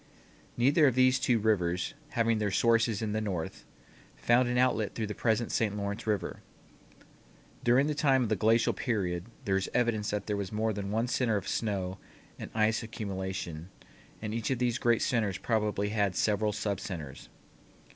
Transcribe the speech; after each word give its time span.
Neither 0.57 0.87
of 0.87 0.95
these 0.95 1.19
two 1.19 1.37
rivers, 1.37 1.93
having 2.17 2.39
their 2.39 2.49
sources 2.49 3.03
in 3.03 3.11
the 3.13 3.21
north, 3.21 3.65
found 4.15 4.49
an 4.49 4.57
outlet 4.57 4.95
through 4.95 5.05
the 5.05 5.13
present 5.13 5.51
St. 5.51 5.77
Lawrence 5.77 6.07
River. 6.07 6.41
During 7.63 7.85
the 7.85 7.93
time 7.93 8.23
of 8.23 8.29
the 8.29 8.35
glacial 8.35 8.73
period 8.73 9.25
there 9.45 9.57
is 9.57 9.69
evidence 9.75 10.09
that 10.09 10.25
there 10.25 10.35
was 10.35 10.51
more 10.51 10.73
than 10.73 10.89
one 10.89 11.05
center 11.07 11.37
of 11.37 11.47
snow 11.47 11.99
and 12.39 12.49
ice 12.55 12.81
accumulation 12.81 13.69
and 14.23 14.33
each 14.33 14.49
of 14.49 14.57
these 14.57 14.79
great 14.79 15.03
centers 15.03 15.37
probably 15.37 15.89
had 15.89 16.15
several 16.15 16.51
subcenters. 16.51 17.27